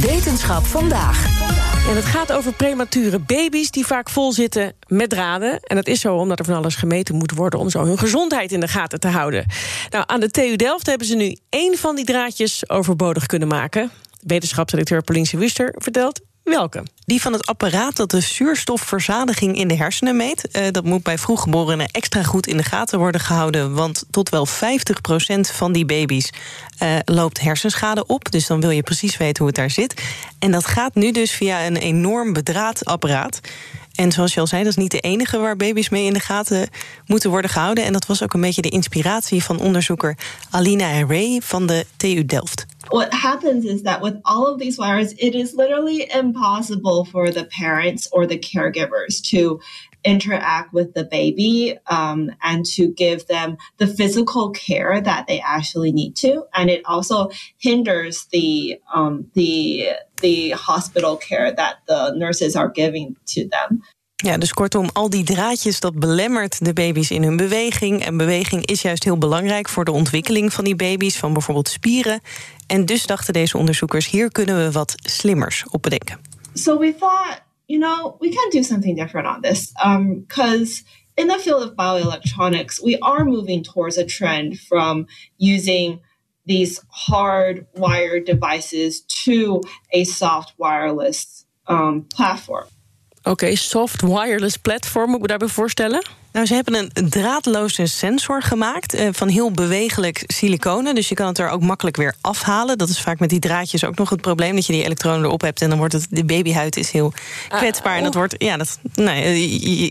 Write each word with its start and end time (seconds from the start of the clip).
Wetenschap 0.00 0.64
vandaag. 0.64 1.24
En 1.88 1.96
het 1.96 2.04
gaat 2.04 2.32
over 2.32 2.52
premature 2.52 3.18
baby's 3.18 3.70
die 3.70 3.86
vaak 3.86 4.10
vol 4.10 4.32
zitten 4.32 4.72
met 4.86 5.10
draden. 5.10 5.60
En 5.60 5.76
dat 5.76 5.86
is 5.86 6.00
zo 6.00 6.16
omdat 6.16 6.38
er 6.38 6.44
van 6.44 6.54
alles 6.54 6.74
gemeten 6.74 7.14
moet 7.14 7.32
worden 7.32 7.60
om 7.60 7.70
zo 7.70 7.84
hun 7.84 7.98
gezondheid 7.98 8.52
in 8.52 8.60
de 8.60 8.68
gaten 8.68 9.00
te 9.00 9.08
houden. 9.08 9.46
Nou, 9.90 10.04
aan 10.06 10.20
de 10.20 10.30
TU 10.30 10.56
Delft 10.56 10.86
hebben 10.86 11.06
ze 11.06 11.14
nu 11.14 11.36
één 11.48 11.78
van 11.78 11.96
die 11.96 12.04
draadjes 12.04 12.68
overbodig 12.68 13.26
kunnen 13.26 13.48
maken. 13.48 13.90
Wetenschapsdirecteur 14.20 15.02
Pauline 15.02 15.38
Wuster 15.38 15.74
vertelt 15.78 16.20
welke. 16.44 16.82
Die 17.04 17.20
van 17.20 17.32
het 17.32 17.46
apparaat 17.46 17.96
dat 17.96 18.10
de 18.10 18.20
zuurstofverzadiging 18.20 19.56
in 19.56 19.68
de 19.68 19.76
hersenen 19.76 20.16
meet. 20.16 20.48
Uh, 20.52 20.66
dat 20.70 20.84
moet 20.84 21.02
bij 21.02 21.18
vroeggeborenen 21.18 21.86
extra 21.86 22.22
goed 22.22 22.46
in 22.46 22.56
de 22.56 22.62
gaten 22.62 22.98
worden 22.98 23.20
gehouden. 23.20 23.74
Want 23.74 24.04
tot 24.10 24.28
wel 24.28 24.48
50% 24.48 24.50
van 25.40 25.72
die 25.72 25.84
baby's 25.84 26.30
uh, 26.82 26.96
loopt 27.04 27.40
hersenschade 27.40 28.06
op. 28.06 28.30
Dus 28.30 28.46
dan 28.46 28.60
wil 28.60 28.70
je 28.70 28.82
precies 28.82 29.16
weten 29.16 29.38
hoe 29.38 29.46
het 29.46 29.56
daar 29.56 29.70
zit. 29.70 30.02
En 30.38 30.50
dat 30.50 30.66
gaat 30.66 30.94
nu 30.94 31.12
dus 31.12 31.30
via 31.30 31.66
een 31.66 31.76
enorm 31.76 32.32
bedraad 32.32 32.84
apparaat. 32.84 33.40
En 33.94 34.12
zoals 34.12 34.34
je 34.34 34.40
al 34.40 34.46
zei, 34.46 34.62
dat 34.62 34.72
is 34.72 34.82
niet 34.82 34.90
de 34.90 35.00
enige 35.00 35.38
waar 35.38 35.56
baby's 35.56 35.88
mee 35.88 36.04
in 36.04 36.12
de 36.12 36.20
gaten 36.20 36.68
moeten 37.06 37.30
worden 37.30 37.50
gehouden. 37.50 37.84
En 37.84 37.92
dat 37.92 38.06
was 38.06 38.22
ook 38.22 38.34
een 38.34 38.40
beetje 38.40 38.62
de 38.62 38.68
inspiratie 38.68 39.44
van 39.44 39.58
onderzoeker 39.58 40.16
Alina 40.50 41.00
Ray 41.06 41.40
van 41.44 41.66
de 41.66 41.86
TU 41.96 42.24
Delft. 42.24 42.66
What 42.90 43.12
happens 43.14 43.64
is 43.64 43.84
that 43.84 44.02
with 44.02 44.20
all 44.24 44.46
of 44.46 44.58
these 44.58 44.76
viruses, 44.76 45.16
it 45.18 45.34
is 45.34 45.54
literally 45.54 46.10
impossible 46.12 47.04
for 47.04 47.30
the 47.30 47.44
parents 47.44 48.08
or 48.12 48.26
the 48.26 48.38
caregivers 48.38 49.22
to 49.30 49.60
interact 50.04 50.72
with 50.72 50.94
the 50.94 51.04
baby 51.04 51.78
um, 51.86 52.30
and 52.42 52.66
to 52.66 52.88
give 52.88 53.26
them 53.28 53.56
the 53.76 53.86
physical 53.86 54.50
care 54.50 55.00
that 55.00 55.26
they 55.26 55.40
actually 55.40 55.92
need 55.92 56.16
to. 56.16 56.44
And 56.54 56.68
it 56.70 56.82
also 56.84 57.30
hinders 57.58 58.26
the 58.32 58.80
um, 58.92 59.30
the 59.34 59.90
the 60.20 60.50
hospital 60.50 61.16
care 61.16 61.52
that 61.52 61.76
the 61.86 62.12
nurses 62.16 62.56
are 62.56 62.68
giving 62.68 63.16
to 63.26 63.48
them. 63.48 63.82
Ja, 64.22 64.38
dus 64.38 64.52
kortom, 64.52 64.88
al 64.92 65.10
die 65.10 65.24
draadjes, 65.24 65.80
dat 65.80 65.98
belemmert 65.98 66.64
de 66.64 66.72
baby's 66.72 67.10
in 67.10 67.22
hun 67.22 67.36
beweging. 67.36 68.04
En 68.04 68.16
beweging 68.16 68.66
is 68.66 68.82
juist 68.82 69.04
heel 69.04 69.18
belangrijk 69.18 69.68
voor 69.68 69.84
de 69.84 69.90
ontwikkeling 69.92 70.52
van 70.52 70.64
die 70.64 70.76
baby's, 70.76 71.16
van 71.16 71.32
bijvoorbeeld 71.32 71.68
spieren. 71.68 72.20
En 72.72 72.86
dus 72.86 73.06
dachten 73.06 73.32
deze 73.32 73.58
onderzoekers, 73.58 74.10
hier 74.10 74.32
kunnen 74.32 74.56
we 74.56 74.70
wat 74.70 74.94
slimmers 74.96 75.64
op 75.70 75.82
bedenken. 75.82 76.18
So 76.54 76.78
we 76.78 76.94
thought, 76.98 77.42
you 77.66 77.80
know, 77.80 78.20
we 78.20 78.28
can 78.28 78.50
do 78.50 78.62
something 78.62 78.96
different 78.96 79.36
on 79.36 79.40
this. 79.40 79.72
Because 80.26 80.80
um, 80.80 80.86
in 81.14 81.28
the 81.28 81.38
field 81.38 81.62
of 81.62 81.74
bioelectronics, 81.74 82.80
we 82.82 82.98
are 83.00 83.24
moving 83.24 83.62
towards 83.62 83.98
a 83.98 84.04
trend 84.04 84.58
from 84.58 85.06
using 85.36 86.00
these 86.46 86.82
hard 86.88 87.66
wired 87.72 88.26
devices 88.26 89.04
to 89.24 89.60
a 89.90 90.04
soft 90.04 90.54
wireless 90.56 91.46
um, 91.66 92.06
platform. 92.06 92.66
Oké, 93.18 93.30
okay, 93.30 93.54
soft 93.54 94.00
wireless 94.00 94.56
platform, 94.56 95.06
moet 95.06 95.14
ik 95.14 95.20
me 95.20 95.28
daarbij 95.28 95.48
voorstellen? 95.48 96.02
Nou, 96.32 96.46
ze 96.46 96.54
hebben 96.54 96.90
een 96.92 97.08
draadloze 97.10 97.86
sensor 97.86 98.42
gemaakt 98.42 98.94
uh, 98.94 99.08
van 99.12 99.28
heel 99.28 99.50
bewegelijk 99.50 100.22
siliconen. 100.26 100.94
Dus 100.94 101.08
je 101.08 101.14
kan 101.14 101.26
het 101.26 101.38
er 101.38 101.48
ook 101.48 101.62
makkelijk 101.62 101.96
weer 101.96 102.14
afhalen. 102.20 102.78
Dat 102.78 102.88
is 102.88 103.00
vaak 103.00 103.18
met 103.18 103.30
die 103.30 103.38
draadjes 103.38 103.84
ook 103.84 103.96
nog 103.96 104.10
het 104.10 104.20
probleem 104.20 104.54
dat 104.54 104.66
je 104.66 104.72
die 104.72 104.84
elektronen 104.84 105.24
erop 105.24 105.40
hebt 105.40 105.62
en 105.62 105.68
dan 105.68 105.78
wordt 105.78 105.92
het 105.92 106.06
de 106.10 106.24
babyhuid 106.24 106.76
is 106.76 106.90
heel 106.90 107.12
kwetsbaar 107.48 107.96
en 107.96 108.02
dat 108.02 108.14
wordt 108.14 108.34
ja 108.38 108.56
dat 108.56 108.78
nou 108.94 109.16
ja, 109.16 109.24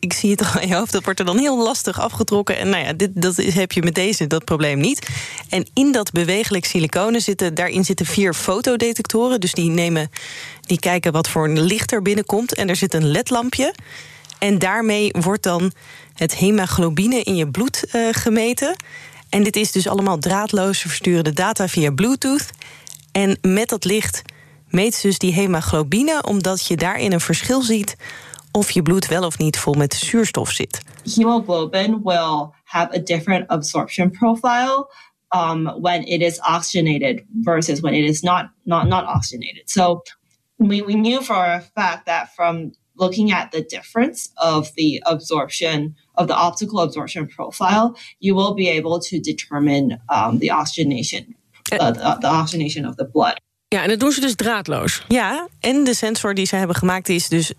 ik 0.00 0.12
zie 0.12 0.30
het 0.30 0.40
al 0.40 0.60
in 0.60 0.68
je 0.68 0.74
hoofd 0.74 0.92
dat 0.92 1.04
wordt 1.04 1.18
er 1.18 1.26
dan 1.26 1.38
heel 1.38 1.62
lastig 1.62 2.00
afgetrokken 2.00 2.58
en 2.58 2.68
nou 2.68 2.84
ja 2.84 2.92
dit 2.92 3.10
dat 3.14 3.36
heb 3.36 3.72
je 3.72 3.82
met 3.82 3.94
deze 3.94 4.26
dat 4.26 4.44
probleem 4.44 4.78
niet. 4.78 5.08
En 5.48 5.66
in 5.74 5.92
dat 5.92 6.10
bewegelijk 6.10 6.64
siliconen 6.64 7.20
zitten 7.20 7.54
daarin 7.54 7.84
zitten 7.84 8.06
vier 8.06 8.34
fotodetectoren, 8.34 9.40
dus 9.40 9.52
die 9.52 9.70
nemen 9.70 10.10
die 10.60 10.78
kijken 10.78 11.12
wat 11.12 11.28
voor 11.28 11.48
licht 11.48 11.92
er 11.92 12.02
binnenkomt 12.02 12.54
en 12.54 12.68
er 12.68 12.76
zit 12.76 12.94
een 12.94 13.06
ledlampje. 13.06 13.74
En 14.38 14.58
daarmee 14.58 15.14
wordt 15.20 15.42
dan 15.42 15.72
het 16.14 16.34
hemoglobine 16.34 17.22
in 17.22 17.36
je 17.36 17.48
bloed 17.48 17.84
uh, 17.92 18.08
gemeten. 18.10 18.76
En 19.28 19.42
dit 19.42 19.56
is 19.56 19.72
dus 19.72 19.88
allemaal 19.88 20.18
draadloos. 20.18 20.78
Ze 20.78 20.88
versturen 20.88 21.24
de 21.24 21.32
data 21.32 21.68
via 21.68 21.92
Bluetooth. 21.92 22.50
En 23.12 23.38
met 23.40 23.68
dat 23.68 23.84
licht 23.84 24.22
meet 24.68 24.94
ze 24.94 25.06
dus 25.06 25.18
die 25.18 25.32
hemoglobine, 25.32 26.22
omdat 26.22 26.66
je 26.66 26.76
daarin 26.76 27.12
een 27.12 27.20
verschil 27.20 27.62
ziet 27.62 27.96
of 28.52 28.70
je 28.70 28.82
bloed 28.82 29.06
wel 29.06 29.22
of 29.22 29.38
niet 29.38 29.58
vol 29.58 29.74
met 29.74 29.94
zuurstof 29.94 30.50
zit. 30.50 30.82
Hemoglobin 31.14 32.00
will 32.02 32.50
have 32.64 32.94
a 32.94 32.98
different 32.98 33.48
absorption 33.48 34.10
profile 34.10 34.90
um, 35.30 35.80
when 35.80 36.06
it 36.06 36.20
is 36.20 36.40
oxygenated 36.40 37.24
versus 37.42 37.80
when 37.80 37.94
it 37.94 38.08
is 38.08 38.20
not 38.20 38.50
not 38.62 38.86
not 38.86 39.04
oxygenated. 39.06 39.70
So 39.70 40.02
we, 40.56 40.82
we 40.84 40.94
knew 40.94 41.22
for 41.22 41.44
a 41.44 41.60
fact 41.74 42.04
that 42.04 42.28
from 42.34 42.74
looking 42.98 43.32
at 43.32 43.50
the 43.50 43.64
difference 43.66 44.30
of 44.34 44.70
the 44.74 45.00
absorption 45.02 45.96
of 46.14 46.26
the 46.26 46.34
optical 46.34 46.80
absorption 46.80 47.26
profile, 47.26 47.96
you 48.18 48.34
will 48.34 48.54
be 48.54 48.68
able 48.68 48.98
to 48.98 49.20
determine 49.20 50.00
um, 50.08 50.38
the 50.38 50.52
oxygenation, 50.52 51.34
uh, 51.72 51.92
the, 51.92 52.16
the 52.20 52.28
oxygenation 52.28 52.86
of 52.86 52.94
the 52.94 53.08
blood. 53.10 53.40
Ja, 53.68 53.82
en 53.82 53.88
dat 53.88 54.00
doen 54.00 54.12
ze 54.12 54.20
dus 54.20 54.34
draadloos. 54.34 55.04
Ja, 55.08 55.48
en 55.60 55.84
de 55.84 55.94
sensor 55.94 56.34
die 56.34 56.46
ze 56.46 56.56
hebben 56.56 56.76
gemaakt 56.76 57.08
is 57.08 57.28
dus 57.28 57.52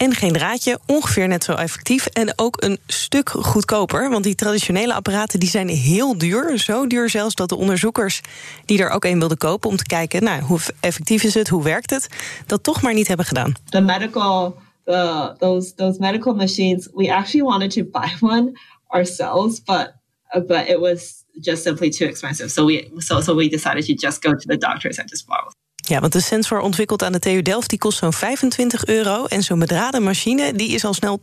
en 0.00 0.14
geen 0.14 0.32
draadje, 0.32 0.78
ongeveer 0.86 1.28
net 1.28 1.44
zo 1.44 1.52
effectief 1.52 2.06
en 2.06 2.32
ook 2.36 2.62
een 2.62 2.78
stuk 2.86 3.30
goedkoper. 3.30 4.10
Want 4.10 4.24
die 4.24 4.34
traditionele 4.34 4.94
apparaten 4.94 5.40
die 5.40 5.48
zijn 5.48 5.68
heel 5.68 6.18
duur, 6.18 6.58
zo 6.58 6.86
duur 6.86 7.10
zelfs 7.10 7.34
dat 7.34 7.48
de 7.48 7.56
onderzoekers 7.56 8.20
die 8.64 8.82
er 8.82 8.90
ook 8.90 9.04
een 9.04 9.18
wilden 9.18 9.36
kopen 9.36 9.70
om 9.70 9.76
te 9.76 9.84
kijken, 9.84 10.24
nou, 10.24 10.42
hoe 10.42 10.58
effectief 10.80 11.22
is 11.22 11.34
het, 11.34 11.48
hoe 11.48 11.62
werkt 11.62 11.90
het, 11.90 12.08
dat 12.46 12.62
toch 12.62 12.82
maar 12.82 12.94
niet 12.94 13.08
hebben 13.08 13.26
gedaan. 13.26 13.54
The 13.68 13.80
medical 13.80 14.56
the 14.90 15.36
those 15.40 15.74
those 15.74 16.00
medical 16.00 16.34
machines, 16.34 16.88
we 16.94 17.08
actually 17.08 17.42
wanted 17.42 17.70
to 17.72 17.84
buy 17.84 18.08
one 18.20 18.54
ourselves, 18.92 19.60
but 19.60 19.94
uh, 20.34 20.40
but 20.40 20.68
it 20.68 20.80
was 20.80 21.24
just 21.40 21.64
simply 21.64 21.90
too 21.90 22.04
expensive. 22.04 22.50
So 22.50 22.64
we 22.64 22.90
so 23.00 23.20
so 23.20 23.34
we 23.34 23.48
decided 23.48 23.84
to 23.84 23.94
just 23.94 24.22
go 24.22 24.32
to 24.32 24.48
the 24.48 24.56
doctors 24.56 24.98
and 24.98 25.08
just 25.08 25.26
borrow. 25.26 25.50
Ja, 25.90 26.00
want 26.00 26.12
de 26.12 26.20
sensor 26.20 26.60
ontwikkeld 26.60 27.02
aan 27.02 27.12
de 27.12 27.18
TU 27.18 27.42
Delft 27.42 27.70
die 27.70 27.78
kost 27.78 27.98
zo'n 27.98 28.12
25 28.12 28.84
euro. 28.84 29.24
En 29.24 29.42
zo'n 29.42 29.58
bedraden 29.58 30.02
machine 30.02 30.52
die 30.54 30.68
is 30.68 30.84
al 30.84 30.94
snel 30.94 31.20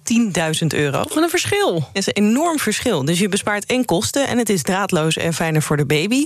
10.000 0.62 0.68
euro. 0.68 0.98
Wat 0.98 1.16
een 1.16 1.30
verschil. 1.30 1.74
Dat 1.74 1.88
is 1.94 2.08
een 2.08 2.14
enorm 2.14 2.60
verschil. 2.60 3.06
Dus 3.06 3.20
je 3.20 3.30
bespaart 3.30 3.66
en 3.66 3.86
kosten 3.86 4.28
en 4.28 4.38
het 4.38 4.50
is 4.50 4.62
draadloos 4.62 5.18
en 5.18 5.34
fijner 5.34 5.62
voor 5.62 5.78
de 5.78 5.86
baby. 5.86 6.26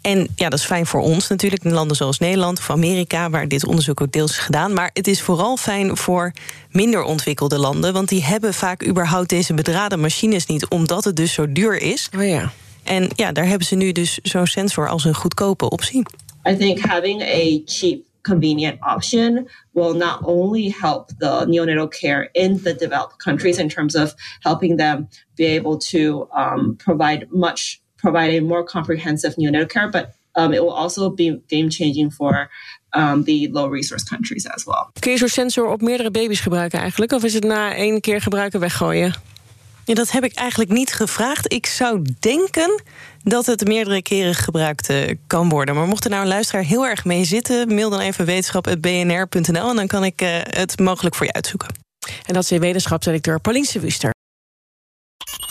En 0.00 0.28
ja, 0.36 0.48
dat 0.48 0.58
is 0.58 0.64
fijn 0.64 0.86
voor 0.86 1.00
ons 1.00 1.28
natuurlijk 1.28 1.64
in 1.64 1.72
landen 1.72 1.96
zoals 1.96 2.18
Nederland 2.18 2.58
of 2.58 2.70
Amerika... 2.70 3.30
waar 3.30 3.48
dit 3.48 3.66
onderzoek 3.66 4.00
ook 4.00 4.12
deels 4.12 4.30
is 4.30 4.38
gedaan. 4.38 4.72
Maar 4.72 4.90
het 4.92 5.06
is 5.06 5.22
vooral 5.22 5.56
fijn 5.56 5.96
voor 5.96 6.32
minder 6.70 7.02
ontwikkelde 7.02 7.58
landen... 7.58 7.92
want 7.92 8.08
die 8.08 8.24
hebben 8.24 8.54
vaak 8.54 8.86
überhaupt 8.86 9.28
deze 9.28 9.54
bedraden 9.54 10.00
machines 10.00 10.46
niet... 10.46 10.68
omdat 10.68 11.04
het 11.04 11.16
dus 11.16 11.32
zo 11.32 11.52
duur 11.52 11.76
is. 11.76 12.08
Oh 12.16 12.26
ja. 12.26 12.52
En 12.82 13.10
ja, 13.14 13.32
daar 13.32 13.46
hebben 13.46 13.66
ze 13.66 13.74
nu 13.74 13.92
dus 13.92 14.18
zo'n 14.22 14.46
sensor 14.46 14.88
als 14.88 15.04
een 15.04 15.14
goedkope 15.14 15.70
optie. 15.70 16.02
I 16.46 16.54
think 16.54 16.80
having 16.80 17.20
a 17.22 17.62
cheap, 17.64 18.06
convenient 18.24 18.78
option 18.82 19.46
will 19.74 19.94
not 19.94 20.20
only 20.24 20.70
help 20.70 21.08
the 21.18 21.46
neonatal 21.46 21.92
care 21.92 22.30
in 22.34 22.58
the 22.62 22.74
developed 22.74 23.18
countries 23.18 23.58
in 23.58 23.68
terms 23.68 23.94
of 23.94 24.14
helping 24.42 24.76
them 24.78 25.08
be 25.36 25.44
able 25.44 25.78
to 25.78 26.26
um, 26.32 26.76
provide 26.76 27.28
much, 27.30 27.80
provide 27.98 28.34
a 28.34 28.40
more 28.40 28.64
comprehensive 28.64 29.36
neonatal 29.36 29.68
care, 29.68 29.90
but 29.90 30.14
um, 30.36 30.52
it 30.52 30.62
will 30.62 30.72
also 30.72 31.10
be 31.10 31.40
game 31.48 31.68
changing 31.70 32.10
for 32.10 32.50
um, 32.94 33.24
the 33.24 33.48
low 33.48 33.68
resource 33.68 34.02
countries 34.02 34.46
as 34.46 34.64
well. 34.66 34.90
Kun 35.00 35.12
je 35.12 35.18
zo'n 35.18 35.28
sensor 35.28 35.66
op 35.66 35.80
meerdere 35.80 36.10
baby's 36.10 36.40
gebruiken 36.40 36.80
eigenlijk? 36.80 37.12
Of 37.12 37.24
is 37.24 37.34
het 37.34 37.44
na 37.44 37.74
één 37.74 38.00
keer 38.00 38.20
gebruiken 38.20 38.60
weggooien? 38.60 39.14
Ja, 39.84 39.94
dat 39.94 40.10
heb 40.10 40.24
ik 40.24 40.34
eigenlijk 40.34 40.70
niet 40.70 40.92
gevraagd. 40.92 41.52
Ik 41.52 41.66
zou 41.66 42.04
denken 42.20 42.82
dat 43.22 43.46
het 43.46 43.66
meerdere 43.66 44.02
keren 44.02 44.34
gebruikt 44.34 44.90
uh, 44.90 45.10
kan 45.26 45.48
worden. 45.48 45.74
Maar 45.74 45.86
mocht 45.86 46.04
er 46.04 46.10
nou 46.10 46.22
een 46.22 46.28
luisteraar 46.28 46.62
heel 46.62 46.86
erg 46.86 47.04
mee 47.04 47.24
zitten, 47.24 47.74
mail 47.74 47.90
dan 47.90 48.00
even 48.00 48.24
wetenschap.bnr.nl 48.24 49.70
en 49.70 49.76
dan 49.76 49.86
kan 49.86 50.04
ik 50.04 50.22
uh, 50.22 50.28
het 50.42 50.78
mogelijk 50.78 51.14
voor 51.14 51.26
je 51.26 51.32
uitzoeken. 51.32 51.68
En 52.26 52.34
dat 52.34 52.50
is 52.50 52.58
wetenschapsdirecteur 52.58 53.40
Pauline 53.40 53.80
Wuster. 53.80 54.13